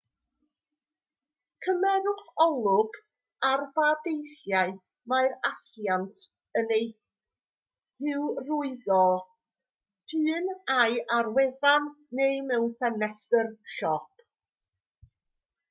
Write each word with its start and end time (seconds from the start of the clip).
cymerwch 1.63 2.21
olwg 2.45 2.91
ar 3.49 3.65
ba 3.75 3.89
deithiau 4.07 4.71
mae'r 5.13 5.35
asiant 5.49 6.21
yn 6.61 6.73
eu 6.77 8.25
hyrwyddo 8.39 8.99
p'un 10.15 10.49
ai 10.77 10.99
ar 11.19 11.29
wefan 11.37 11.91
neu 12.21 12.41
mewn 12.49 12.65
ffenestr 12.81 13.53
siop 13.75 14.27